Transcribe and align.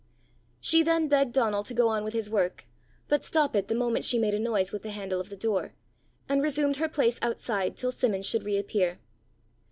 She 0.59 0.81
then 0.81 1.07
begged 1.09 1.33
Donal 1.33 1.61
to 1.61 1.75
go 1.75 1.87
on 1.89 2.03
with 2.03 2.15
his 2.15 2.27
work, 2.27 2.65
but 3.07 3.23
stop 3.23 3.55
it 3.55 3.67
the 3.67 3.75
moment 3.75 4.03
she 4.03 4.17
made 4.17 4.33
a 4.33 4.39
noise 4.39 4.71
with 4.71 4.81
the 4.81 4.89
handle 4.89 5.21
of 5.21 5.29
the 5.29 5.37
door, 5.37 5.73
and 6.27 6.41
resumed 6.41 6.77
her 6.77 6.89
place 6.89 7.19
outside 7.21 7.77
till 7.77 7.91
Simmons 7.91 8.25
should 8.25 8.41
re 8.41 8.57
appear. 8.57 8.97